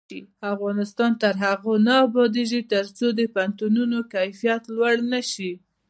افغانستان 0.53 1.11
تر 1.21 1.33
هغو 1.45 1.73
نه 1.87 1.93
ابادیږي، 2.05 2.61
ترڅو 2.73 3.07
د 3.19 3.21
پوهنتونونو 3.33 3.97
کیفیت 4.13 4.63
لوړ 4.75 4.95
نشي. 5.13 5.51